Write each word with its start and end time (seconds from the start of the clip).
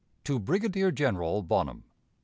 _"To 0.23 0.39
Brigadier 0.39 0.89
General 0.89 1.43
Bonham." 1.43 1.83